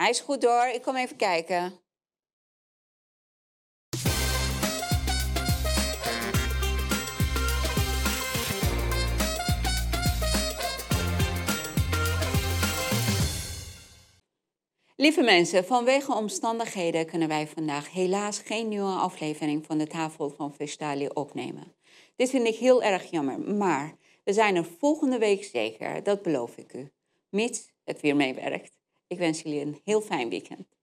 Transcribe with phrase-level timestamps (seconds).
[0.00, 0.66] Hij is goed door.
[0.66, 1.80] Ik kom even kijken.
[14.96, 20.54] Lieve mensen, vanwege omstandigheden kunnen wij vandaag helaas geen nieuwe aflevering van de Tafel van
[20.54, 21.74] Vestali opnemen.
[22.16, 26.56] Dit vind ik heel erg jammer, maar we zijn er volgende week zeker, dat beloof
[26.56, 26.92] ik u.
[27.28, 28.79] Mits het weer meewerkt.
[29.10, 30.79] Ik wens jullie een heel fijn weekend.